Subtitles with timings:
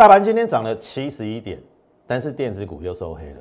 [0.00, 1.62] 大盘今天涨了七十一点，
[2.06, 3.40] 但是电子股又收黑了。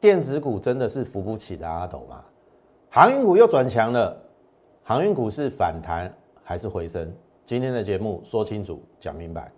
[0.00, 2.24] 电子股真的是扶不起的阿斗吗？
[2.88, 4.16] 航运股又转强了，
[4.82, 6.10] 航运股是反弹
[6.42, 7.14] 还是回升？
[7.44, 9.52] 今天的节目说清楚、讲明白。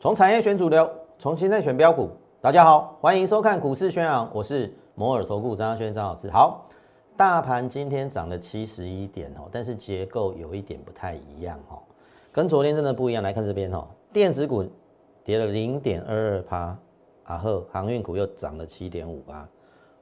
[0.00, 2.08] 从产业选主流，从现在选标股。
[2.40, 6.30] 大家好，欢迎收看股市宣扬，我是摩尔投顾张轩张老师。
[6.30, 6.68] 好，
[7.16, 11.78] 大盘今天涨了七十一点哦，但是结构有一点不太一样哦，
[12.30, 13.22] 跟昨天真的不一样。
[13.22, 14.64] 来看这边哦，电子股
[15.24, 16.78] 跌了零点二二趴，
[17.26, 19.48] 然后航运股又涨了七点五八。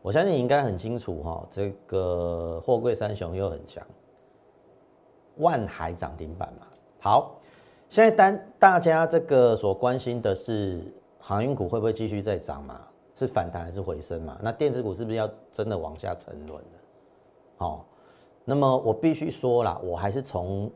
[0.03, 3.85] 我相信你应该很清楚哈，这个货柜三雄又很强，
[5.37, 6.67] 万海涨停板嘛。
[7.01, 7.37] 好。
[7.89, 10.81] 现在单大家这个所关心的是
[11.19, 12.81] 航运股会不会继续再涨嘛？
[13.15, 14.39] 是反弹还是回升嘛？
[14.43, 16.79] 那电子股是不是要真的往下沉沦了？
[17.59, 17.85] 好，
[18.45, 20.71] 那么我必须说了，我还是从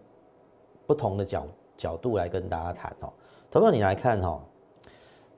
[0.86, 3.12] 不同的角角度来跟大家谈哦。
[3.50, 4.41] 投票你来看哈，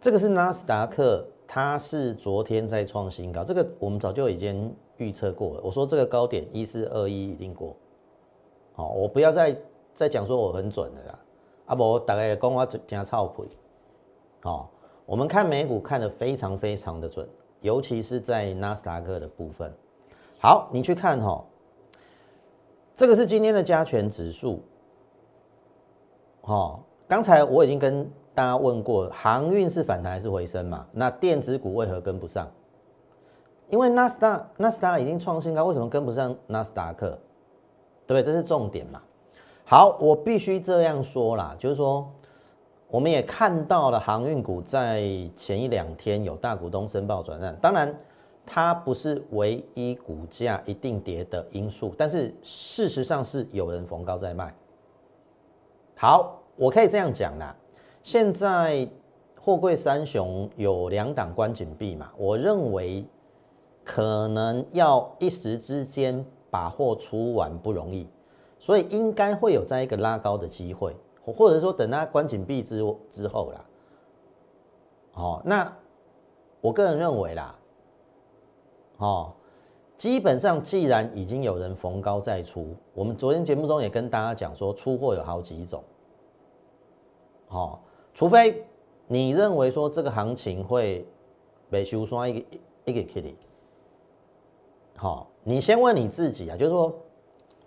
[0.00, 5.60] 这个是纳斯达克，它是昨天在创新高，这个我们早就已经预测过了。
[5.62, 7.76] 我说这个高点一四二一一定过，
[8.74, 9.56] 好，我不要再
[9.94, 11.18] 再讲说我很准的啦。
[11.66, 13.44] 啊不，大概讲我真操配，
[14.42, 14.70] 好，
[15.06, 17.26] 我们看美股看得非常非常的准，
[17.60, 19.72] 尤其是在纳斯达克的部分。
[20.38, 21.42] 好，你去看哈，
[22.96, 24.60] 这个是今天的加权指数，
[26.42, 30.84] 好，刚才我已经跟大家问过，航运是反弹还是回升嘛？
[30.90, 32.50] 那电子股为何跟不上？
[33.68, 37.10] 因为纳斯达纳斯达已经创新高，为什么跟不上纳斯达克？
[38.06, 38.22] 对不对？
[38.22, 39.00] 这是重点嘛？
[39.64, 42.08] 好，我必须这样说啦，就是说，
[42.88, 45.02] 我们也看到了航运股在
[45.34, 47.94] 前一两天有大股东申报转让，当然
[48.44, 54.54] 它不是唯一股价一定跌的因素，但是事实上是有人逢高在卖。
[55.96, 57.54] 好，我可以这样讲啦，
[58.02, 58.88] 现在
[59.40, 63.04] 货柜三雄有两档关紧闭嘛，我认为
[63.82, 68.08] 可能要一时之间把货出完不容易。
[68.58, 70.96] 所以应该会有这样一个拉高的机会，
[71.32, 73.64] 或者说等它关紧闭之之后啦，
[75.14, 75.76] 哦，那
[76.60, 77.58] 我个人认为啦，
[78.98, 79.32] 哦，
[79.96, 85.82] 基本上既然已经有人逢高再出，我们昨天节目中也跟大家讲说，出货有好几种，
[87.48, 87.78] 哦，
[88.14, 88.64] 除非
[89.06, 91.06] 你认为说这个行情会
[91.68, 92.46] 被修刷一个
[92.84, 93.34] 一个 Kitty，
[94.96, 96.94] 好，你先问你自己啊，就是说。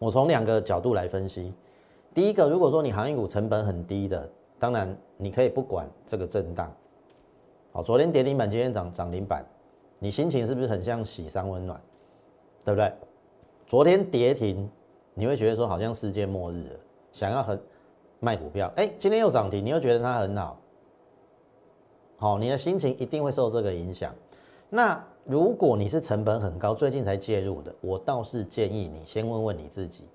[0.02, 1.54] 我从两个角度来分析，
[2.14, 6.72] 第一个，如果说你航运股成本很低的，当然你可以不管这个震荡。
[7.72, 9.46] 好，昨天跌停板，今天涨涨停板，
[10.00, 11.80] 你心情是不是很像喜上温暖，
[12.66, 12.92] 对不对？
[13.68, 14.68] 昨天跌停，
[15.14, 16.80] 你会觉得说好像世界末日了，
[17.12, 17.60] 想要很
[18.20, 20.60] 卖股票，哎，今天又涨停，你又觉得它很好，
[22.18, 24.14] 好，你的心情一定会受这个影响。
[24.72, 30.06] 那如果你是成本很高，最近才介入的，我倒是建议你先问问你自己，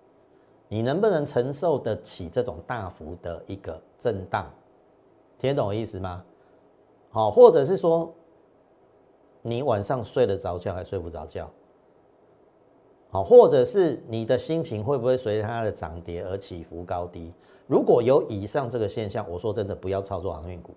[0.69, 4.51] 你能不能承受得起这种大幅的一个震荡？
[5.39, 6.25] 听懂我意思吗？
[7.11, 8.13] 好，或者是说
[9.43, 11.51] 你晚上睡得着觉还睡不着觉？
[13.11, 17.33] 好，或者是你的心情会不会随着它的涨跌而起伏高低？
[17.67, 20.75] 如果有以上这个现象，我说真的，不要操作航运股。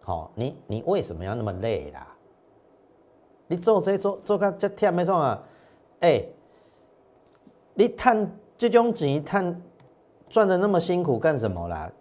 [0.00, 2.06] 好，你你为什么要那么累啦？
[3.46, 5.42] 你做这做做看这忝的创啊？
[6.00, 6.24] 哎，
[7.74, 9.62] 你赚这种钱赚
[10.28, 11.92] 赚的那么辛苦干什么啦？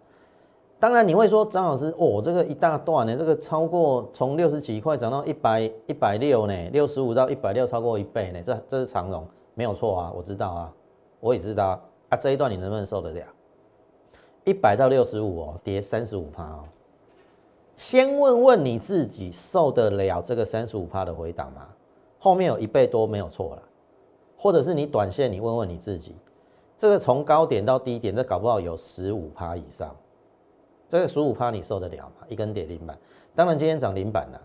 [0.79, 10.73] 当然你会说张老师，哦，这个一大段呢，这个超过从六十几块涨到一百一百六呢，六十五到一百六超过一倍呢，这这是长龙没有错啊，我知道啊，
[11.19, 11.79] 我也知道
[12.09, 13.22] 啊，这一段你能不能受得了？
[14.44, 16.63] 一百到六十五哦，跌三十五趴哦。
[17.78, 21.67] 先问问你自己受得了这个三十五趴的回档吗？
[22.19, 23.64] 后面有一倍多没有错了，
[24.43, 26.13] 或者是你短线你问问你自己，
[26.78, 29.95] 这个从高点到低点，这搞不好有十五趴以上，
[30.90, 32.28] 这个十五趴你受得了吗？
[32.28, 32.97] 一根跌停板，
[33.34, 34.41] 当然今天涨停板了，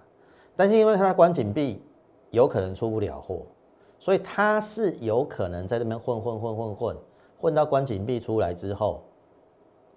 [0.55, 1.83] 但是因为它关紧闭，
[2.31, 3.43] 有可能出不了货，
[3.99, 6.97] 所以它是有可能在这边混混混混混
[7.41, 9.03] 混到关紧闭出来之后，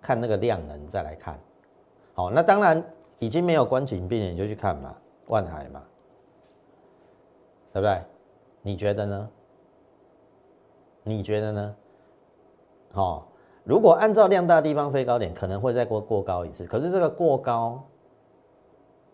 [0.01, 1.39] 看那个量能再来看，
[2.15, 2.83] 好，那当然。
[3.19, 4.95] 已经没有关紧闭了，你就去看嘛，
[5.27, 5.83] 万海嘛，
[7.71, 8.01] 对不对？
[8.63, 9.29] 你觉得呢？
[11.03, 11.75] 你觉得呢？
[12.91, 13.27] 好，
[13.63, 16.65] 如果按照量大地方飞高点，可能会再过过高一次。
[16.65, 17.83] 可是这个过高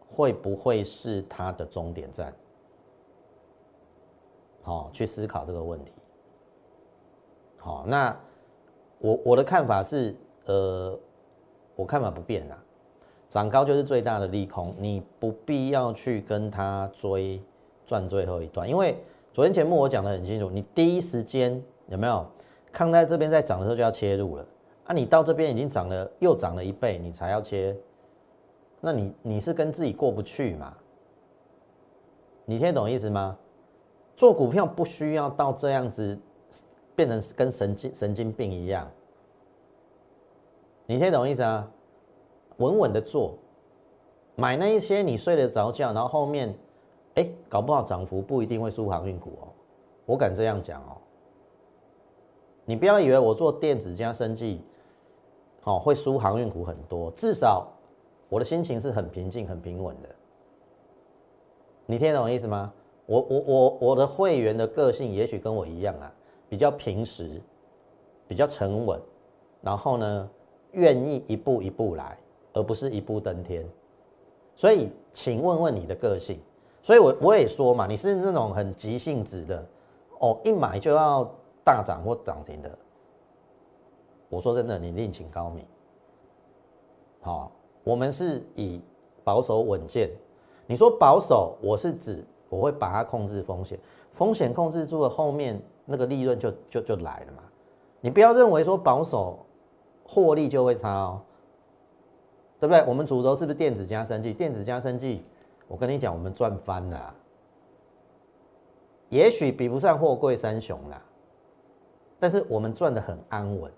[0.10, 2.34] 会不会是它的终点站？
[4.64, 5.94] 好去思考这个问题。
[7.58, 8.18] 好，那
[9.00, 10.98] 我我的看法是，呃，
[11.76, 12.58] 我看法不变啦，
[13.30, 17.42] 涨高就是最大的利空，你不必要去跟它追
[17.86, 18.98] 赚最后一段，因为
[19.34, 22.26] 昨天节目我讲的很清楚，你第一时间有没有
[22.72, 24.46] 看在这边在涨的时候就要切入了
[24.86, 24.94] 啊？
[24.94, 27.76] 你到这边已经涨了又涨了一倍，你才要切，
[28.80, 30.76] 那你你是跟自己过不去嘛？
[32.46, 33.38] 你听懂意思吗？
[34.16, 36.18] 做股票不需要到这样子，
[36.96, 38.90] 变成跟神经神经病一样。
[40.86, 41.70] 你听懂意思啊？
[42.58, 43.38] 稳稳的做，
[44.36, 46.54] 买那一些你睡得着觉，然后后面，
[47.16, 49.48] 哎，搞不好涨幅不一定会输航运股哦。
[50.06, 50.98] 我敢这样讲哦。
[52.70, 54.62] 你不要以为我做电子加生技，
[55.64, 57.10] 哦，会输航运股很多。
[57.12, 57.66] 至少
[58.28, 60.10] 我的心情是很平静、很平稳的。
[61.86, 62.74] 你听懂我意思吗？
[63.06, 66.14] 我我我我的会员的个性也许跟我一样啊，
[66.50, 67.42] 比较平实，
[68.28, 69.00] 比较沉稳，
[69.62, 70.30] 然后呢，
[70.74, 72.18] 愿意一步一步来，
[72.52, 73.66] 而不是一步登天。
[74.56, 76.38] 所以，请问问你的个性。
[76.82, 79.66] 所以我我也说嘛，你是那种很急性子的，
[80.20, 81.34] 哦，一买就要
[81.68, 82.72] 大涨或涨停的。
[84.30, 85.66] 我说真的，你另请高明。
[87.20, 87.52] 好，
[87.84, 88.82] 我们是以
[89.22, 90.10] 保守稳健。
[90.66, 93.78] 你说保守，我是指我会把它控制风险，
[94.14, 97.44] 风险控制住了，后面那个利润就就就来了嘛。
[98.00, 99.46] 你不要认为说保守
[100.08, 101.22] 获利就会差哦，
[102.62, 102.82] 对不对？
[102.88, 104.32] 我们主轴是不是电子加生技？
[104.32, 105.22] 电子加生技，
[105.68, 107.14] 我跟你讲，我们赚翻了，
[109.10, 111.02] 也许比不上货柜三雄啦，
[112.20, 113.72] 但是我们赚的很安稳，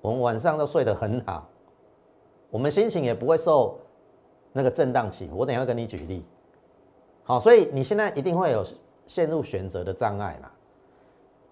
[0.00, 1.48] 我们晚上都睡得很好，
[2.50, 3.78] 我们心情也不会受。
[4.52, 6.24] 那个震荡期，我等下跟你举例。
[7.22, 8.64] 好，所以你现在一定会有
[9.06, 10.50] 陷入选择的障碍嘛？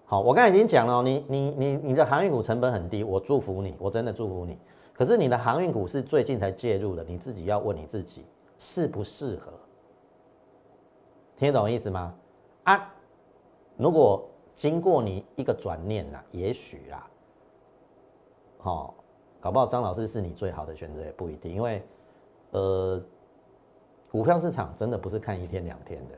[0.05, 4.59] 好，我刚才已经讲了，你你你你的航运股成本很低，我祝福你，我真的祝福你。
[4.93, 8.25] 可是你的航运股是最近才介入的，你自己要问你自己
[8.57, 9.53] 适不适合？
[11.37, 12.13] 听得懂意思吗？
[12.63, 12.93] 啊，
[13.77, 14.28] 如果
[14.59, 17.09] 经过你一个转念呐，也许啦，
[18.57, 18.93] 好，
[19.39, 21.81] 搞不好张老师是你最好的选择也不一定，因为。
[22.51, 23.01] 呃，
[24.11, 26.15] 股票市场真的不是看一天两天的。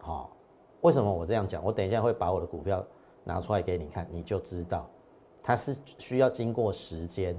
[0.00, 0.36] 好，
[0.82, 1.64] 为什么我这样讲？
[1.64, 2.84] 我等一下会把我的股票
[3.22, 4.86] 拿出来给你看，你就知道
[5.42, 7.34] 它是需要经过时间，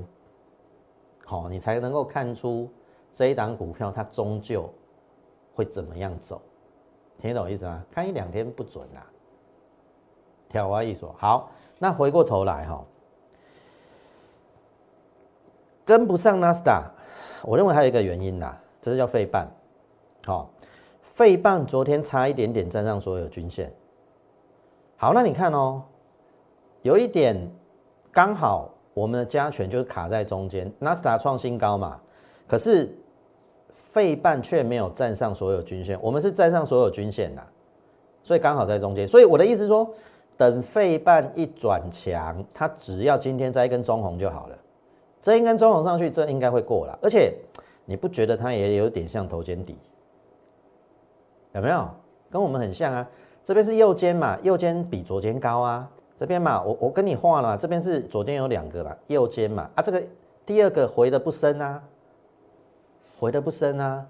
[1.26, 2.68] 好，你才能够看出
[3.12, 4.68] 这一档股票它终究
[5.54, 6.42] 会怎么样走。
[7.26, 7.84] 听得懂意思吗？
[7.92, 9.04] 看一两天不准啦。
[10.48, 11.50] 挑花一说好，
[11.80, 12.86] 那回过头来哈。
[15.84, 16.84] 跟不上纳斯达，
[17.42, 19.50] 我认为还有一个原因呐，这是叫费半。
[20.24, 20.52] 好，
[21.02, 23.74] 费半昨天差一点点站上所有均线。
[24.96, 25.82] 好，那你看哦，
[26.84, 27.36] 有一点
[28.12, 32.00] 刚好我们的加权就是卡在中间，纳斯达创新高嘛，
[32.48, 32.96] 可是
[33.96, 37.42] 费半却没有站上所有均线，我们是站上所有均线的，
[38.24, 39.08] 所以刚好在中间。
[39.08, 39.90] 所以我的意思说，
[40.36, 44.58] 等费半一转强，它只要今天再一根中红就好了。
[45.22, 47.00] 这一根中红上去，这应该会过了。
[47.02, 47.34] 而且
[47.86, 49.78] 你不觉得它也有点像头肩底？
[51.54, 51.88] 有没有？
[52.30, 53.08] 跟我们很像啊。
[53.46, 55.90] 这边是右肩嘛，右肩比左肩高啊。
[56.20, 59.70] 这边嘛，我我跟你画了，这边是左肩有两个嘛，右肩嘛。
[59.74, 60.04] 啊，这个
[60.46, 61.82] 第二个回的不深啊，
[63.20, 64.08] 回的不深啊。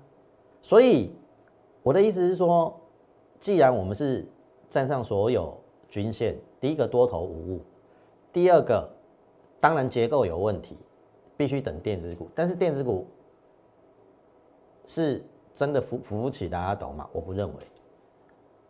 [0.61, 1.13] 所以
[1.83, 2.79] 我的意思是说，
[3.39, 4.25] 既然我们是
[4.69, 5.57] 站上所有
[5.87, 7.61] 均线，第一个多头无误，
[8.33, 8.89] 第二个
[9.59, 10.77] 当然结构有问题。
[11.37, 13.05] 必须等电子股，但是电子股
[14.85, 15.21] 是
[15.53, 17.05] 真的扶扶不起，大家懂吗？
[17.11, 17.55] 我不认为，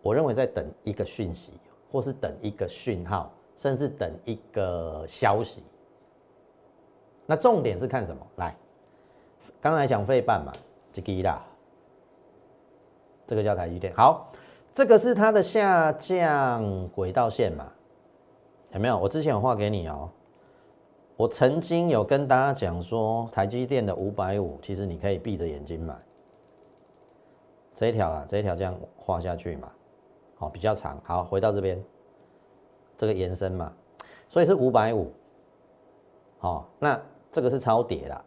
[0.02, 1.54] 我认为在等一个讯息，
[1.92, 5.62] 或是等一个讯号，甚至等一个消息。
[7.28, 8.26] 那重点是看什么？
[8.38, 8.58] 来，
[9.62, 10.52] 刚才讲费半嘛，
[10.92, 11.44] 这个啦，
[13.28, 13.94] 这个叫台积电。
[13.96, 14.32] 好，
[14.74, 17.72] 这个是它的下降轨道线嘛？
[18.72, 19.00] 有没有？
[19.00, 20.10] 我之前有画给你哦。
[21.18, 25.96] 我曾经有跟大家讲说，台积电的五百五，其实你可以闭着眼睛买。
[27.74, 29.72] 这一条啊，这一条这样画下去嘛，
[30.36, 31.00] 好，比较长。
[31.06, 31.82] 好，回到这边，
[32.98, 33.72] 这个延伸嘛，
[34.28, 35.10] 所以是五百五。
[36.38, 38.22] 好，那这个是超跌啦，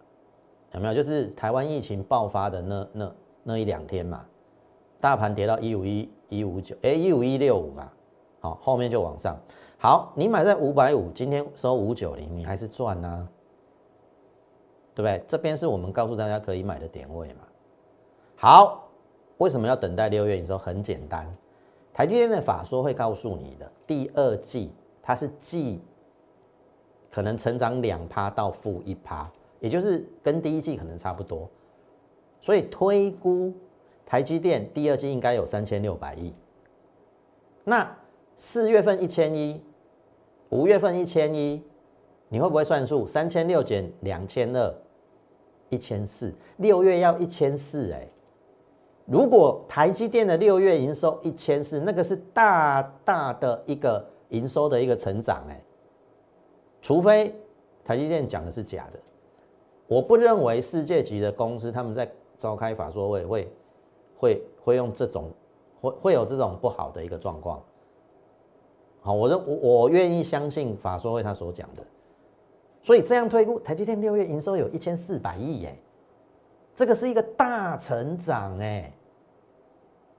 [0.72, 0.94] 有没有？
[0.94, 4.24] 就是台湾疫情爆发的那那那一两天嘛，
[5.00, 7.90] 大盘跌到一五一一五九，哎，一五一六五嘛，
[8.40, 9.36] 好，后面就往上。
[9.78, 13.26] 好，你买在五百五，今天收五九零，你还是赚呐，
[14.94, 15.24] 对不对？
[15.28, 17.40] 这边是我们告诉大家可以买的点位嘛。
[18.36, 18.88] 好，
[19.38, 20.34] 为什么要等待六月？
[20.34, 21.26] 你说很简单，
[21.94, 25.80] 台积电的法说会告诉你的，第二季它是季
[27.10, 31.48] 可能成长两趴到负一趴，也就是跟第一季可能差不多，
[32.40, 33.52] 所以推估
[34.06, 36.32] 台积电第二季应该有三千六百亿。
[37.64, 37.96] 那
[38.36, 39.60] 四月份一千一，
[40.50, 41.62] 五月份一千一，
[42.28, 43.06] 你会不会算数？
[43.06, 44.74] 三千六减两千二，
[45.68, 46.32] 一千四。
[46.56, 48.08] 六月要一千四，哎，
[49.06, 55.62] 如果台积电的六月营收一千四，那个是大大的一个营收的一个成长，哎，
[56.80, 57.34] 除非
[57.84, 59.00] 台积电讲的是假的，
[59.88, 63.52] 我不认为世界级的公司他们在召开法说会会
[64.16, 65.28] 会会用这种。
[65.80, 67.62] 会会有这种不好的一个状况，
[69.00, 71.86] 好，我认我我愿意相信法说会他所讲的，
[72.82, 75.78] 所以这样推估，台积电六月营收有一千四百亿耶，
[76.74, 78.92] 这个是一个大成长哎，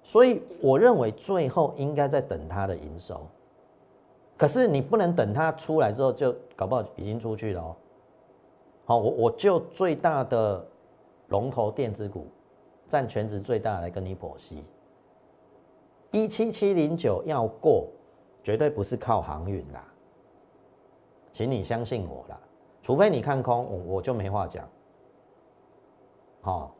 [0.01, 3.27] 所以我认为最后应该在等它的营收，
[4.37, 7.75] 可是你不能等它出来之后就搞不好已经出去了哦，
[8.89, 10.65] 好，我我就最大的
[11.27, 12.25] 龙头电子股
[12.87, 14.65] 占全值最大来跟你剖析。
[16.09, 17.87] 一七七零九要过，
[18.41, 19.83] 绝对不是靠航运啦，
[21.31, 22.39] 请你相信我啦，
[22.81, 24.67] 除非你看空，我我就没话讲。
[26.41, 26.73] 好，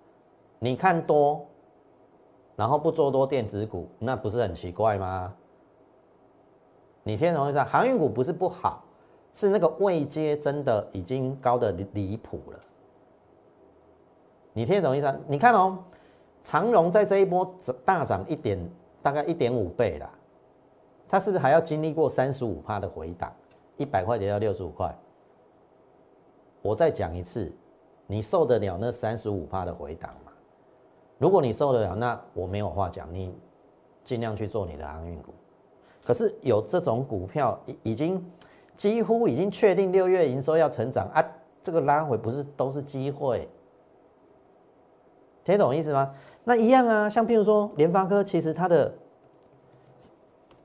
[0.57, 1.45] 你看多，
[2.55, 5.31] 然后不做多电子股，那不是很奇怪吗？
[7.03, 7.61] 你听懂意思？
[7.61, 8.83] 航运股不是不好，
[9.33, 12.59] 是那个位阶真的已经高的离离谱了。
[14.53, 15.19] 你听得懂意思？
[15.27, 15.77] 你看哦，
[16.41, 17.55] 长荣在这一波
[17.85, 18.59] 大涨一点。
[19.01, 20.09] 大概一点五倍啦，
[21.07, 23.33] 它是不是还要经历过三十五趴的回档？
[23.77, 24.93] 一百块跌到六十五块，
[26.61, 27.49] 我再讲一次，
[28.07, 30.33] 你受得了那三十五趴的回档吗？
[31.17, 33.33] 如果你受得了，那我没有话讲，你
[34.03, 35.33] 尽量去做你的航运股。
[36.03, 38.21] 可是有这种股票已已经
[38.79, 41.21] 几乎已经确定六月营收要成长啊，
[41.61, 43.45] 这个拉回不是都是机会？
[45.43, 46.15] 听懂意思吗？
[46.45, 48.93] 那一样啊，像譬如说联发科，其实它的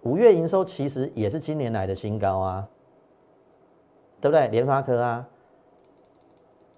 [0.02, 2.68] 五月营收其实也是今年来的新高啊，
[4.20, 4.46] 对不对？
[4.46, 5.28] 联发科啊，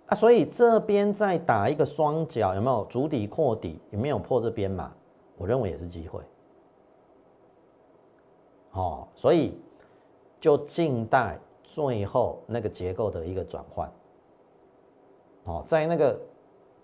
[0.07, 3.79] 啊，所以这边再打一个双脚，有没有足底扩底？
[3.91, 4.91] 有没有破这边嘛？
[5.37, 6.23] 我认为也是机会。
[8.73, 9.61] 哦，所以
[10.41, 13.91] 就静待最后那个结构的一个转换。
[15.45, 16.19] 哦，在那个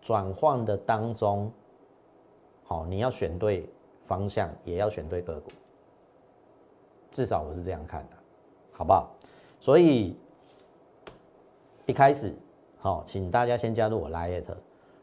[0.01, 1.51] 转换的当中。
[2.65, 3.69] 好，你要选对
[4.05, 5.51] 方向，也要选对个股，
[7.11, 8.17] 至少我是这样看的，
[8.73, 9.11] 好不好？
[9.61, 10.17] 所以
[11.85, 12.35] 一开始，
[12.79, 14.55] 好，请大家先加入我 Lite。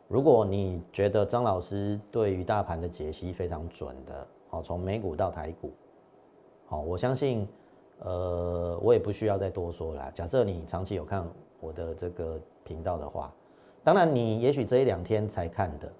[0.08, 5.72] 如果你觉得张老师对于大盘的解析非常准的，好，从美股到台股，
[6.65, 7.48] 好，我相信，
[8.00, 10.12] 呃，我也不需要再多说了。
[10.13, 11.25] 假设你长期有看
[11.60, 13.34] 我的这个频道的话，
[13.84, 15.91] 当然你也许这一两天才看的，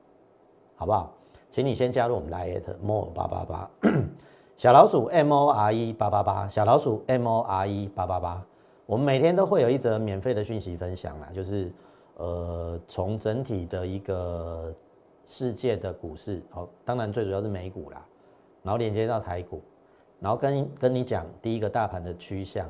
[0.76, 1.14] 好不好？
[1.52, 3.72] 请你先加入我们 Lite More 八八八
[4.56, 8.46] 小老鼠 M O R E 八八八小老鼠 M O R E 八八八，
[8.86, 11.72] 我们每天都会有一则免费的讯息分享啦，就是
[12.18, 14.74] 呃从整体的一个
[15.26, 18.06] 世界的股市，好，当然最主要是美股啦，
[18.62, 19.62] 然后连接到台股，
[20.20, 22.70] 然后跟跟你讲第一个大盘的趋向，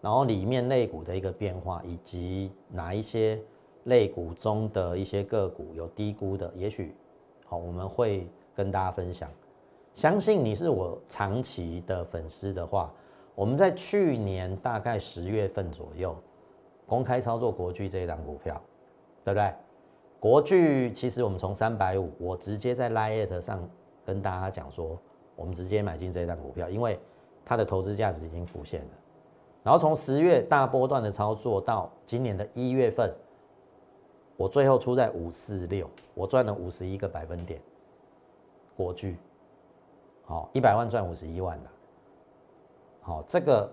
[0.00, 3.38] 然后里面类股的一个变化，以及哪一些
[3.84, 6.94] 类股中的一些个股有低估的，也许。
[7.44, 9.28] 好，我们会跟大家分享。
[9.92, 12.92] 相信你是我长期的粉丝的话，
[13.34, 16.16] 我们在去年大概十月份左右
[16.86, 18.60] 公开操作国巨这一档股票，
[19.24, 19.52] 对不对？
[20.20, 23.68] 国巨其实我们从三百五，我直接在 Lite 上
[24.04, 24.96] 跟大家讲说，
[25.40, 27.00] 我们直接买进这一档股票，因为
[27.42, 28.90] 它的投资价值已经浮现了。
[29.62, 33.10] 然后从十月大波段的操作到今年的一月份。
[34.36, 37.60] 我最后出在五四六，我赚了五十一个百分点。
[38.74, 39.18] 国巨，
[40.24, 41.68] 好，一百万赚五十一万的，
[43.02, 43.70] 好，这个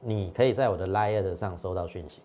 [0.00, 2.22] 你可以在我的 Lite 上收到讯息。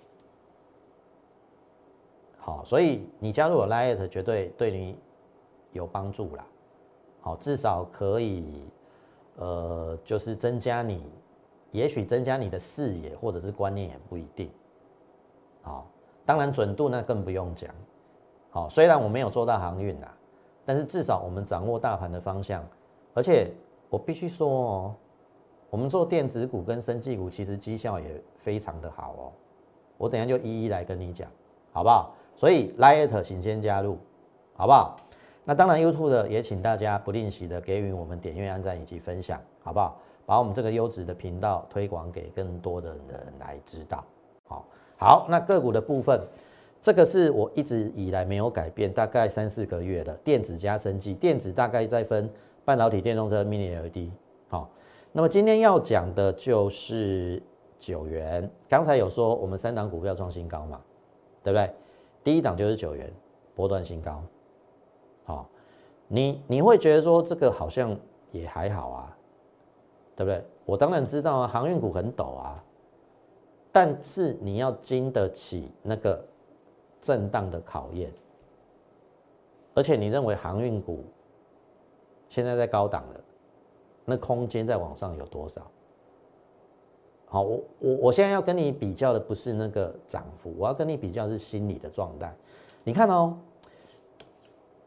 [2.37, 4.95] 好，所以你加入我 Lite 绝对对你
[5.71, 6.45] 有帮助啦。
[7.23, 8.61] 好，至少可以，
[9.37, 11.03] 呃，就是增加你，
[11.71, 14.51] 也许增加你的视野或者是观念也不一定。
[15.63, 15.87] 好。
[16.25, 17.69] 当然准度那更不用讲，
[18.49, 20.09] 好，虽然我没有做到航运啦，
[20.65, 22.65] 但是至少我们掌握大盘的方向，
[23.13, 23.51] 而且
[23.89, 24.95] 我必须说哦，
[25.69, 29.23] 我们做电子股跟生技股其实绩效也非常的好哦，
[29.97, 31.29] 我等下就一一来跟你讲，
[31.73, 32.15] 好不好？
[32.37, 33.97] 所以 Lite 请先加入，
[34.55, 34.95] 好不好？
[35.45, 39.99] 那当然 YouTube 的也请大家不吝惜的给予我们点阅、按赞以及分享，好不好？
[40.25, 44.01] 把我们这个优质的频道推广给更多的人来知道。
[44.45, 44.65] 好，
[44.97, 46.17] 好，那个股的部分，
[46.79, 52.29] 这个是我一直以来没有改变，大概三四个月的电子加升级，电子大概在分
[52.63, 54.11] 半导体、电动车、Mini LED。
[54.47, 54.69] 好，
[55.11, 57.43] 那么今天要讲的就是
[57.77, 60.79] 九元，刚才有说我们三档股票创新高嘛，
[61.43, 61.69] 对不对？
[62.23, 63.11] 第一档就是九元，
[63.55, 64.23] 波段新高。
[65.25, 65.47] 好，
[66.07, 67.97] 你你会觉得说这个好像
[68.31, 69.17] 也还好啊，
[70.15, 70.43] 对不对？
[70.65, 72.63] 我当然知道啊，航运股很陡啊，
[73.71, 76.23] 但是你要经得起那个
[77.01, 78.11] 震荡的考验，
[79.73, 81.03] 而且你认为航运股
[82.29, 83.19] 现在在高档了，
[84.05, 85.61] 那空间在往上有多少？
[87.25, 92.31] 好，我我我现在要跟你比较的不是那个涨幅，我要跟你比较是心理的状态。
[92.83, 93.37] 你看哦，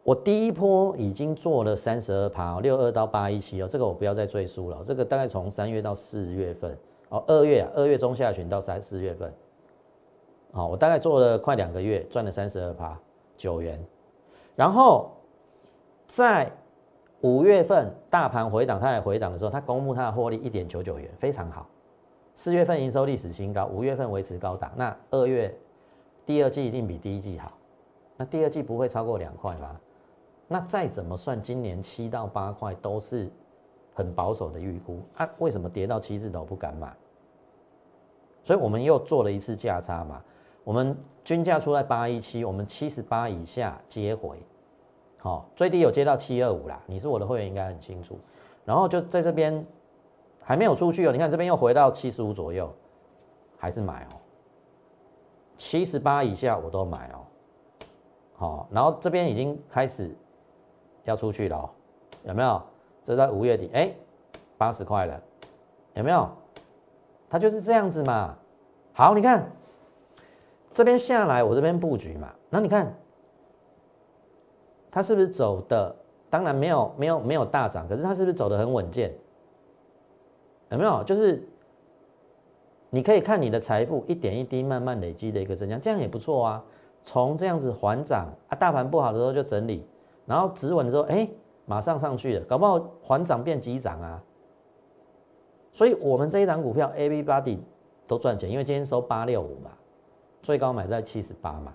[0.06, 4.80] 我第一波已经做了三十二趴，六二到八一七哦，这个我不要再赘述了。
[4.84, 9.34] 这个大概从三月到四月份哦，二月啊，二月中下旬到三四月份，
[10.52, 12.96] 好，我大概做了快两个月，赚了三十二趴
[13.36, 13.84] 九元。
[14.54, 15.10] 然后
[16.06, 16.48] 在
[17.22, 21.66] 五月份大盘回档，它也回档的时候，它公布它的获利一点九九元，非常好。
[22.36, 25.52] 四月份营收历史新高，五月份维持高档，那二月
[26.24, 27.52] 第二季一定比第一季好，
[28.16, 29.80] 那第二季不会超过两块吗？
[30.48, 33.30] 那再怎么算，今年七到八块都是
[33.94, 35.28] 很保守的预估啊。
[35.38, 36.94] 为什么跌到七字头不敢买？
[38.44, 40.22] 所以我们又做了一次价差嘛，
[40.64, 44.40] 我们均价出在八一七，我们七十八以下接回，
[45.18, 46.80] 好，最低有接到七二五啦。
[46.86, 48.18] 你是我的会员应该很清楚，
[48.64, 49.64] 然后就在这边。
[50.48, 52.72] 还没有出去哦，你看这边又回到七十五左右，
[53.58, 54.14] 还是买哦。
[55.56, 57.18] 七十八以下我都买哦。
[58.36, 60.14] 好，然后这边已经开始
[61.06, 61.70] 要出去了哦，
[62.24, 62.62] 有没有？
[63.02, 63.90] 这在五月底，哎，
[64.58, 65.22] 八十块了，
[65.94, 66.28] 有没有？
[67.30, 68.36] 它就是这样子嘛。
[68.92, 69.50] 好，你看
[70.70, 72.94] 这边下来，我这边布局嘛，那你看
[74.90, 75.94] 它是不是走的？
[76.28, 79.14] 当然没有，没有，没有大涨，可是它是不是走的很稳健？
[80.70, 81.04] 有没有？
[81.04, 81.48] 就是
[82.90, 86.64] 你可以看你的财富一点一滴慢慢累积的一个增加，这样也不错啊。
[87.04, 89.86] 从这样子缓涨啊，大盘不好的时候就整理，
[90.26, 91.28] 然后止稳的时候，哎，
[91.64, 94.22] 马上上去了，搞不好缓涨变急涨啊。
[95.72, 97.58] 所以，我们这一档股票 A B Body
[98.06, 99.70] 都赚钱，因为今天收八六五嘛，
[100.42, 101.74] 最高买在七十八嘛，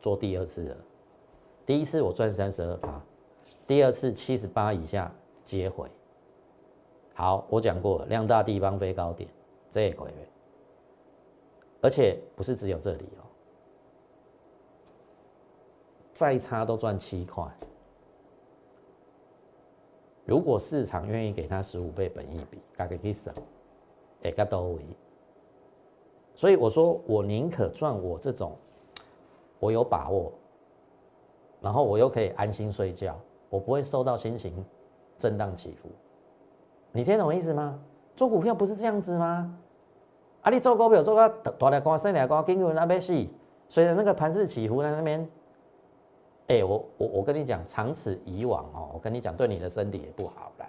[0.00, 0.76] 做第二次了。
[1.64, 3.00] 第一次我赚三十二趴，
[3.66, 5.10] 第二次七十八以下
[5.42, 5.88] 接回。
[7.14, 9.28] 好，我讲过量大地方飞高点，
[9.70, 10.12] 这也可以，
[11.80, 13.24] 而且不是只有这里哦，
[16.12, 17.44] 再差都赚七块。
[20.24, 23.32] 如果市场愿意给他十五倍本益比，大概可以省，
[24.22, 24.84] 也个都为。
[26.34, 28.56] 所以我说，我宁可赚我这种，
[29.58, 30.32] 我有把握，
[31.60, 34.64] 然后我又可以安心睡觉，我不会受到心情
[35.18, 35.88] 震荡起伏。
[36.92, 37.78] 你听懂我意思吗？
[38.16, 39.58] 做股票不是这样子吗？
[40.42, 43.26] 啊，你做股票做个大来光、小来光，经过那边是
[43.68, 45.28] 随着那个盘势起伏在那边。
[46.50, 50.66] 哎，我我我跟你讲，长此以往哦，我跟你讲，对你的身体也不好啦。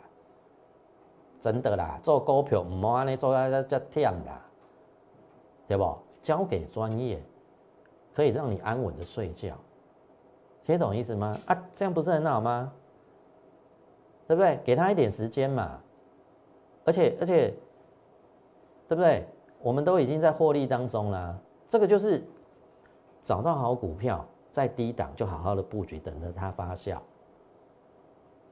[1.39, 4.39] 真的啦，做股票唔好安尼做啊，这这忝啦，
[5.67, 5.97] 对不？
[6.21, 7.19] 交给专业，
[8.13, 9.57] 可以让你安稳的睡觉。
[10.63, 11.35] 听懂意思吗？
[11.47, 12.71] 啊，这样不是很好吗？
[14.27, 14.59] 对不对？
[14.63, 15.79] 给他一点时间嘛。
[16.85, 17.49] 而且而且，
[18.87, 19.25] 对不对？
[19.63, 21.35] 我们都已经在获利当中啦。
[21.67, 22.23] 这个就是
[23.23, 26.97] 找到好股票，在低档就好好的布局，等着它发酵，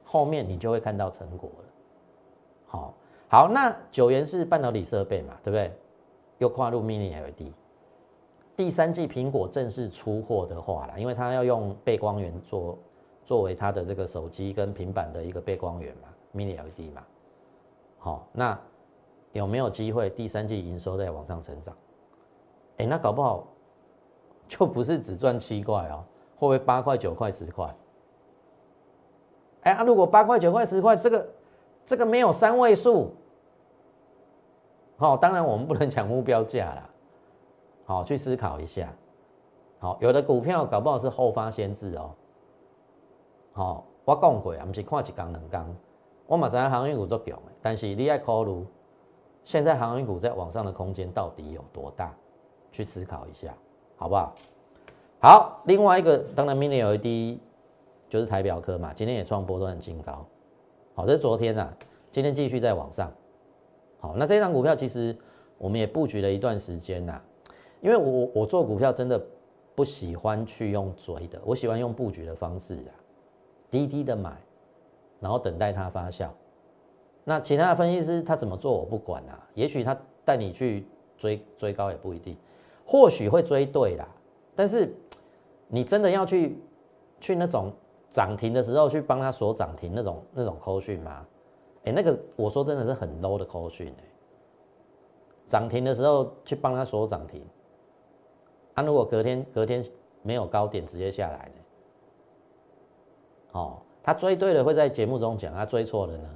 [0.02, 1.64] 后面你就会看到成果了。
[2.66, 2.94] 好，
[3.28, 5.72] 好，那九元是半导体设备嘛，对不对？
[6.38, 7.52] 又跨入 Mini LED，
[8.56, 12.78] 第三季苹果正式出货的话啦，因为它要用背光源做
[13.24, 17.04] 作为它的这个手机跟平板的一个背光源嘛，Mini LED 嘛。
[17.98, 18.58] 好，那
[19.32, 21.76] 有没有机会第三季营收在往上成长？
[22.78, 23.46] 哎，那搞不好
[24.50, 26.02] 就不是只赚七块哦，
[26.34, 27.72] 会不会八块、九块、十块？
[29.62, 31.28] 哎啊，如果八块、九块、十块，这个
[31.86, 33.14] 这个没有三位数，
[34.96, 36.90] 好，当然我们不能讲目标价啦。
[37.84, 38.92] 好，去思考一下。
[39.78, 42.10] 好，有的股票搞不好是后发先至哦。
[43.52, 45.72] 好，我讲过啊，不是看一缸两缸。
[46.26, 48.66] 我马在航运股做强的，但是你爱考虑
[49.44, 52.12] 现在航运股在网上的空间到底有多大？
[52.72, 53.52] 去思考一下，
[54.00, 54.34] 好不好？
[55.20, 57.38] 好，另外一个当然 Mini LED
[58.08, 60.24] 就是台表科嘛，今天也创波段新高。
[60.94, 61.70] 好，这是昨天呐，
[62.10, 63.12] 今天继续在往上。
[64.00, 65.14] 好，那这张股票其实
[65.58, 67.20] 我们也布局了一段时间呐，
[67.82, 69.22] 因为我我做股票真的
[69.74, 72.96] 不喜欢去用追的，我喜欢用布局的方式啊，
[73.70, 74.34] 低低的买，
[75.20, 76.30] 然后等待它发酵。
[77.22, 80.86] 那其他的分析师他怎么做我不管啊，也许他带你去
[81.18, 82.34] 追追高也不一定，
[82.90, 84.08] 或许会追对啦，
[84.56, 84.92] 但是
[85.68, 86.58] 你真的要去
[87.20, 87.72] 去那种
[88.10, 91.24] 涨停的时候去帮他锁涨停那种那种扣讯吗？
[91.84, 94.04] 哎，那个我说真的是很 low 的扣讯哎，
[95.46, 97.44] 涨停的时候去帮他锁涨停，
[98.74, 99.84] 啊，如果隔天隔天
[100.22, 101.62] 没有高点直接下来呢？
[103.52, 106.28] 哦，他追对了会在节目中讲，他追错了呢？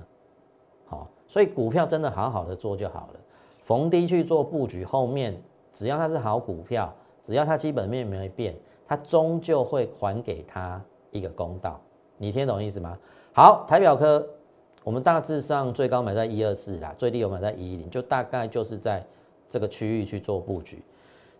[0.86, 3.20] 好，所以股票真的好好的做就好了，
[3.58, 5.36] 逢低去做布局，后面
[5.74, 6.90] 只要它是好股票，
[7.22, 8.54] 只要它基本面没变，
[8.86, 11.78] 它终究会还给他一个公道。
[12.16, 12.96] 你听懂意思吗？
[13.34, 14.26] 好，台表科。
[14.84, 19.02] 我们大致上最高买在一二四啦，最低有买在一一零，就大概就是在
[19.48, 20.84] 这个区域去做布局。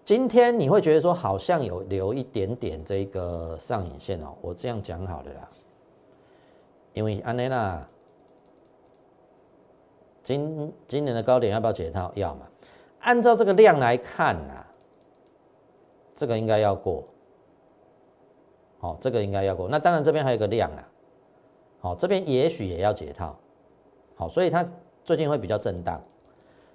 [0.02, 5.48] 今天你会觉得说好像有留一点点这个上影线哦，我这样讲好了啦，
[6.94, 7.86] 因为安内娜
[10.22, 12.10] 今今年的高点要不要解套？
[12.14, 12.46] 要嘛。
[13.04, 14.64] 按照这个量来看呐，
[16.14, 17.04] 这个应该要过，
[18.78, 19.68] 好，这个应该要过。
[19.68, 20.88] 那当然这边还有个量啊。
[21.80, 23.36] 好，这边也许也要解套，
[24.16, 24.66] 好，所以它
[25.04, 26.00] 最近会比较震荡，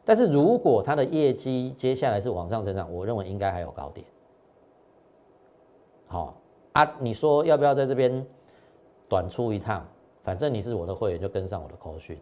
[0.05, 4.05] 但是如果它的业绩接下来是往上增长，我认为应该还有高点。
[6.05, 6.35] 好
[6.73, 8.23] 啊，你说要不要在这边
[9.07, 9.83] 短出一趟？
[10.21, 12.15] 反正你是我的会员，就跟上我的口讯，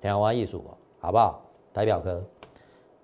[0.00, 0.62] 天花艺术，
[1.00, 1.42] 好不好？
[1.72, 2.22] 代表哥，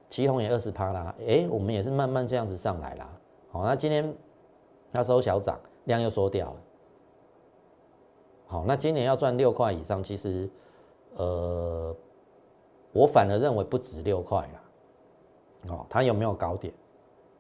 [0.09, 3.09] 旗红也二十趴啦，哎，我们也是慢慢这样子上来啦。
[3.51, 4.15] 好，那今天
[4.91, 6.57] 那收小涨，量又缩掉了。
[8.47, 10.49] 好，那今年要赚六块以上，其实，
[11.17, 11.95] 呃，
[12.93, 15.75] 我反而认为不止六块啦。
[15.75, 16.73] 哦，它有没有高点？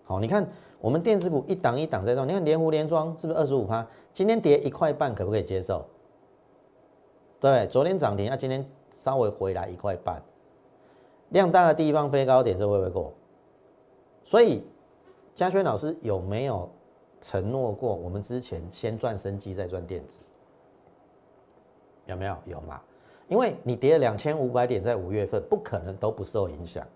[0.04, 0.46] 好，你看
[0.80, 3.86] 我们电子股一档一档在动，你看连湖连庄是不是二十五趴？
[4.12, 5.84] 今天跌一块半，可不可以接受？
[7.40, 10.22] 对，昨天涨停，那今天稍微回来一块半，
[11.30, 13.12] 量大的地方飞高点，这会不会过？
[14.24, 14.64] 所以
[15.34, 16.68] 嘉轩老师有没有
[17.20, 20.22] 承诺过，我们之前先赚生机，再赚电子？
[22.06, 22.80] 有没有有吗？
[23.28, 26.86] 因为你跌了两千五百点，在五月份不可能都不受影响。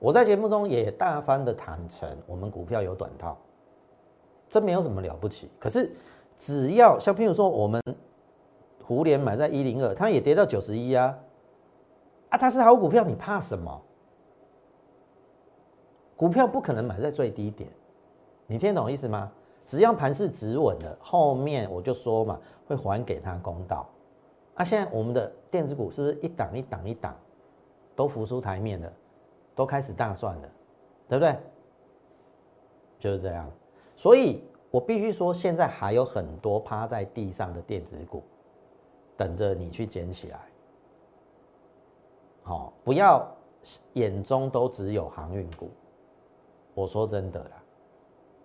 [0.00, 3.36] 我在节目中也大方的坦诚，我们股票有短套，
[4.48, 5.48] 这没有什么了不起。
[5.58, 5.92] 可是
[6.36, 7.80] 只要像譬如说，我们
[8.82, 11.16] 胡联买在一零二，它也跌到九十一啊，
[12.30, 13.82] 啊，它是好股票，你怕什么？
[16.16, 17.70] 股票不可能买在最低点，
[18.46, 19.30] 你听懂意思吗？
[19.66, 23.88] 只要盘是止稳了，后面我就说嘛，会还给他公道。
[24.56, 27.16] 那现在我们的电子股是不是一档一档一档
[27.96, 28.92] 都浮出台面了，
[29.54, 30.48] 都开始大赚了，
[31.08, 31.36] 对不对？
[32.98, 33.50] 就是这样。
[33.96, 38.22] 所以我必须说，现在还有很多趴在地上的电子股，
[39.16, 40.40] 等着你去捡起来。
[42.42, 43.26] 好，不要
[43.94, 45.70] 眼中都只有航运股。
[46.74, 47.62] 我说真的啦，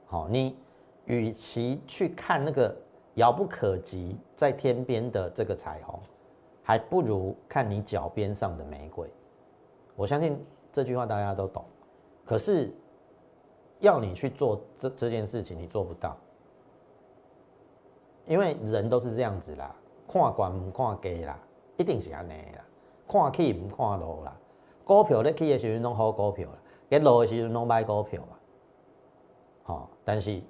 [0.07, 0.57] 好，你
[1.05, 2.75] 与其去看那个。
[3.15, 5.97] 遥不可及，在天边的这个彩虹，
[6.61, 9.09] 还不如看你脚边上的玫瑰。
[9.95, 10.37] 我相信
[10.73, 11.63] 这句话大家都懂。
[12.25, 12.75] 可是
[13.79, 16.17] 要你去做这这件事情，你做不到，
[18.25, 19.73] 因为人都是这样子啦，
[20.09, 21.39] 看管不看低啦，
[21.77, 22.65] 一定是安尼啦，
[23.23, 24.35] 看起不看落啦。
[24.83, 26.55] 股票咧起的时候拢好股票啦，
[26.89, 28.37] 跌落的时候拢歹股票嘛。
[29.63, 30.41] 好，但是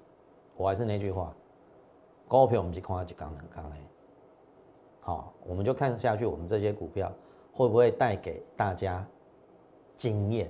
[0.58, 1.34] 我还是那句话。
[2.28, 3.78] 股票我们是看一缸两缸诶，
[5.00, 7.12] 好，我们就看下去，我们这些股票
[7.54, 9.06] 会不会带给大家
[9.96, 10.50] 经验，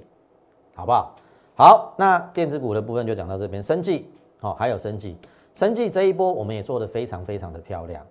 [0.73, 1.13] 好不好？
[1.57, 5.17] 好，那电子股的部分就讲到这边，生计，好，还有生计，
[5.53, 8.01] 生计这一波我们也做得非常非常的漂亮，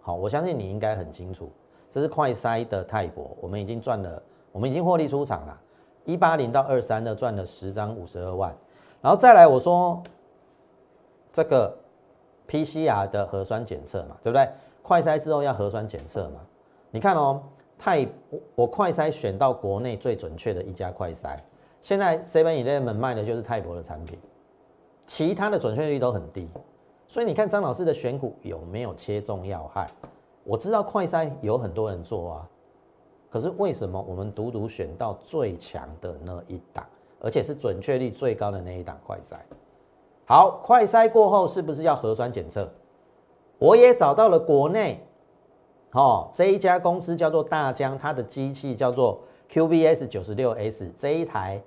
[0.00, 1.48] 好，我相信你应该很清楚，
[1.92, 5.56] 这是快筛的泰博，我们已经赚了，我们已经获利出场了，
[6.04, 8.52] 一八零到二三的赚了十张五十二万，
[9.00, 10.02] 然后再来我说
[11.32, 11.78] 这个。
[12.48, 14.46] PCR 的核酸检测嘛，对不对？
[14.82, 16.40] 快筛之后要核酸检测嘛？
[16.90, 17.42] 你看哦，
[17.78, 21.34] 泰我我快筛选到国内最准确的一家快筛，
[21.80, 24.18] 现在 Seven Eleven 卖的就是泰博的产品，
[25.06, 26.46] 其他的准确率都很低。
[27.08, 29.86] 所以你看张老师的选股有没有切中要害？
[30.44, 32.48] 我知道快筛有很多人做啊，
[33.30, 36.84] 可是为什么我们独独选到最强的那一档，
[37.20, 39.36] 而且是准确率最高的那一档快筛？
[40.24, 42.68] 好，快筛过后是不是要核酸检测？
[43.58, 45.00] 我也找到了国内，
[45.92, 51.62] 哦，这一家公司叫做大疆，它的机器叫做 QBS 九十六 S，这一台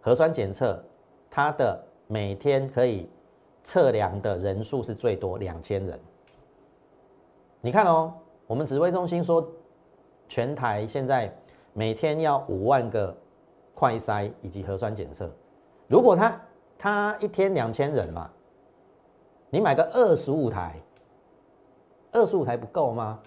[0.00, 0.80] 核酸检测，
[1.28, 3.08] 它的每天可以
[3.64, 5.98] 测量的人数是最多两千人。
[7.62, 8.14] 你看哦，
[8.46, 9.46] 我们指挥中心说，
[10.28, 11.30] 全台现在
[11.74, 13.14] 每天要五万个
[13.74, 15.30] 快筛以及核酸检测，
[15.86, 16.40] 如果他
[16.78, 18.30] 他一天两千人嘛，
[19.50, 20.80] 你买个二十五台，
[22.12, 23.20] 二十五台不够吗？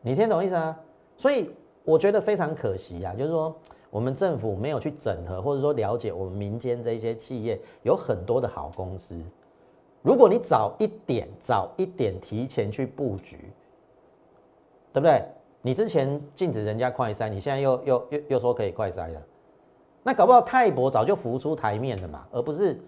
[0.00, 0.78] 你听懂意思啊？
[1.16, 1.50] 所以
[1.84, 3.52] 我觉得非常可惜啊，就是说
[3.90, 9.20] 我们政府没有去整合，或者说了解我们民间这些企业有很多的好公司。
[10.02, 13.52] 如果你早一点、早一点提前去布局，
[14.92, 15.24] 对不对？
[15.60, 19.22] 你之前禁止人家快筛，你现在又又又又说可以快筛了，
[20.04, 22.80] 那搞不好泰博早就浮出台面了嘛，而不是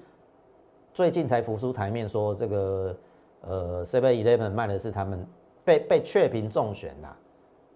[0.94, 2.96] 最近才浮出台面说这个
[3.40, 5.26] 呃 Seven Eleven 卖的是他们
[5.64, 7.08] 被被确评中选呐，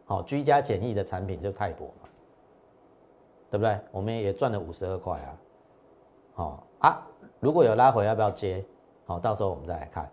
[0.04, 2.08] 好居家简易的产品就泰博嘛，
[3.50, 3.76] 对不对？
[3.90, 5.36] 我们也赚了五十二块啊，
[6.34, 7.06] 好啊，
[7.40, 8.64] 如果有拉回要不要接？
[9.04, 10.10] 好，到时候我们再来看。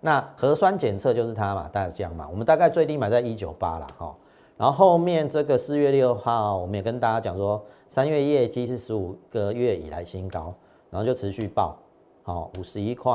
[0.00, 4.14] 那核酸检测就是它嘛，大概这样嘛，我们大概最低买在一九八了哈。
[4.56, 10.54] 然后后面这个四月六号，我们也跟大家讲说，三月业绩是十五个月以来新高，
[10.90, 11.76] 然后就持续爆，
[12.22, 13.14] 好五十一块。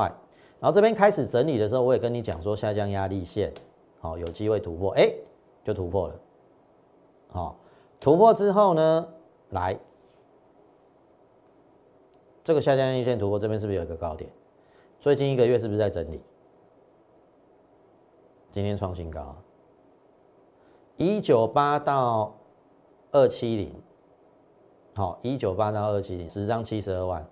[0.58, 3.52] 然后这边开始整理的时候，我也跟你讲说下降压力线，
[4.00, 5.10] 好有机会突破，哎，
[5.64, 6.14] 就突破了。
[7.28, 7.56] 好，
[8.00, 9.08] 突破之后呢，
[9.50, 9.78] 来
[12.42, 14.28] 这个下降压力线突破，这边是不是有一个高点？
[15.00, 16.20] 最近一个月是不是在整理？
[18.52, 19.34] 今天创新高，
[20.98, 22.36] 一九八到
[23.10, 23.74] 二七零，
[24.94, 27.26] 好，一九八到二七零，十张七十二万，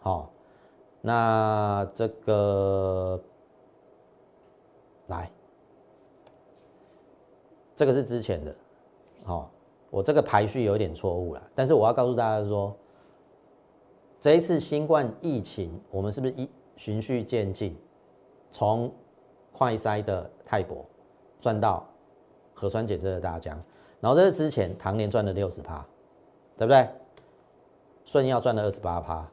[0.00, 0.30] 好，
[1.00, 3.18] 那这个
[5.06, 5.30] 来，
[7.74, 8.54] 这个是之前的，
[9.24, 9.50] 好，
[9.88, 12.76] 我这个排序有点错误了，但是我要告诉大家说，
[14.20, 16.46] 这一次新冠疫情，我们是不是一？
[16.78, 17.76] 循序渐进，
[18.52, 18.90] 从
[19.52, 20.86] 快筛的泰博
[21.40, 21.84] 赚到
[22.54, 23.60] 核酸检测的大疆，
[24.00, 25.84] 然后这是之前唐年赚了六十趴，
[26.56, 26.88] 对不对？
[28.04, 29.28] 顺耀赚了二十八趴，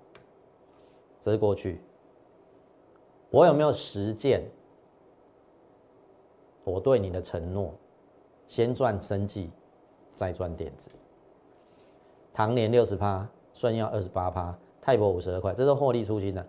[1.21, 1.79] 这是过去。
[3.29, 4.43] 我有没有实践
[6.63, 7.71] 我对你的承诺？
[8.47, 9.51] 先赚生计，
[10.11, 10.89] 再赚电子。
[12.33, 16.45] 唐年六十趴，顺耀二十八趴，泰博五十二块，这是获利出清的。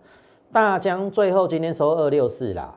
[0.51, 2.73] 大疆最后今天收二六四啦，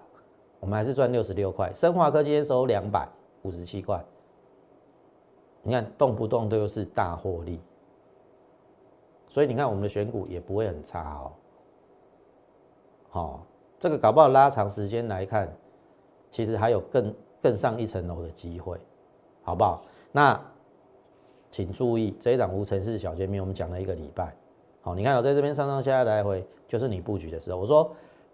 [0.58, 1.72] 我们还是赚六十六块。
[1.72, 3.08] 生华科今天收两百
[3.42, 4.04] 五十七块，
[5.62, 7.60] 你看动不动都又是大获利，
[9.28, 11.32] 所以你看我们的选股也不会很差哦。
[13.08, 13.46] 好，
[13.78, 15.50] 这个搞不好拉长时间来看，
[16.28, 18.78] 其实还有更更上一层楼的机会，
[19.42, 19.82] 好不好？
[20.10, 20.38] 那
[21.50, 24.34] 请注意这一档无城市小见面，我们讲了一个礼拜。
[24.82, 27.90] 好，你看我在这边上上下下来回，就是你布局的时候，我说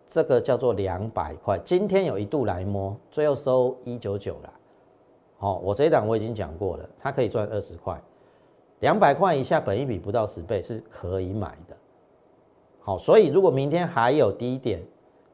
[0.07, 4.53] 这个叫做两百块，今天有一度来摸，最后收一九九了。
[5.39, 8.01] 好，我这一档我已经讲过了，它可以赚二十块，
[8.81, 11.77] 两百块以下，本一比不到十倍是可以买的。
[12.81, 14.81] 好，所以如果明天还有低点，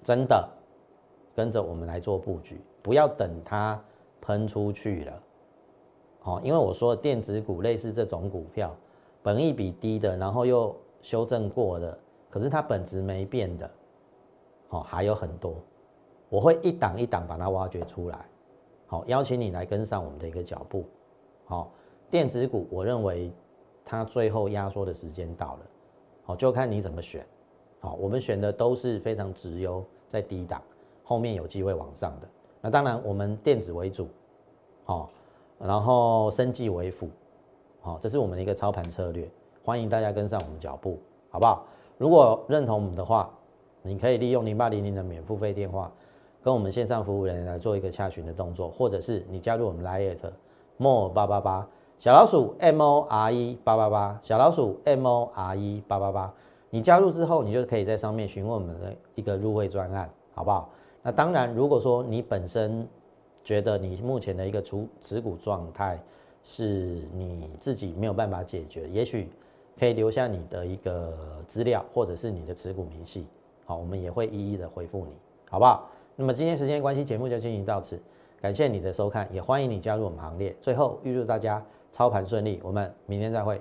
[0.03, 0.49] 真的
[1.37, 3.79] 跟着我们来做布局，不要等它
[4.23, 5.13] 喷出去了。
[6.21, 8.75] 好，因为我说电子股类似这种股票，
[9.23, 11.99] 本一比低的，然后又修正过的，
[12.31, 13.71] 可是它本质没变的，
[14.69, 15.57] 好还有很多，
[16.31, 18.25] 我会一档一档把它挖掘出来，
[18.87, 20.87] 好邀请你来跟上我们的一个脚步，
[21.45, 21.71] 好
[22.09, 23.33] 电子股我认为
[23.85, 25.61] 它最后压缩的时间到了，
[26.23, 27.27] 好就看你怎么选，
[27.81, 30.63] 好我们选的都是非常直优在低档，
[31.03, 32.29] 后面有机会往上的，
[32.61, 34.09] 那当然我们电子为主，
[34.85, 35.11] 好
[35.59, 37.09] 然后生技为辅，
[37.81, 39.29] 好这是我们的一个操盘策略。
[39.65, 40.99] 欢迎大家跟上我们脚步，
[41.31, 41.65] 好不好？
[41.97, 43.31] 如果认同我们的话，
[43.83, 45.91] 你可以利用零八零零的免付费电话，
[46.43, 50.17] 跟我们线上服务人员来做一个洽询的动作，或者是你加入我们 Line
[50.79, 51.69] more 八八八
[52.01, 56.35] 小老鼠 M O R E 八八八小老鼠 M O R E 八八八，
[56.69, 60.69] 你加入之后，你就可以在上面询问我们的一个入会专案，好不好？
[61.05, 62.85] 那当然，如果说你本身
[63.45, 66.03] 觉得你目前的一个持持股状态
[66.43, 69.29] 是你自己没有办法解决，也许。
[69.79, 73.27] 可以留下你的一个资料，或者是你的持股明细，
[73.65, 75.13] 好，我们也会一一的回复你，
[75.51, 75.89] 好不好？
[76.15, 78.01] 那么今天时间关系，节目就进行到此，
[78.41, 80.55] 感谢你的收看，也欢迎你加入我们行列。
[80.61, 83.61] 最后预祝大家操盘顺利，我们明天再会。